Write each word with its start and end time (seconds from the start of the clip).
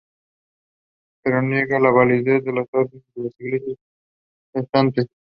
Pero 1.21 1.41
niega 1.43 1.79
la 1.79 1.91
validez 1.91 2.43
de 2.43 2.51
las 2.53 2.67
órdenes 2.71 3.05
de 3.13 3.23
las 3.23 3.33
iglesias 3.39 3.77
protestantes. 4.51 5.05